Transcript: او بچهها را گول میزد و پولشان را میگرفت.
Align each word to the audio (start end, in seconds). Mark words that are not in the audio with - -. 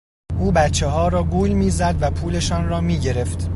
او 0.39 0.51
بچهها 0.51 1.07
را 1.07 1.23
گول 1.23 1.49
میزد 1.49 1.95
و 2.01 2.11
پولشان 2.11 2.69
را 2.69 2.81
میگرفت. 2.81 3.49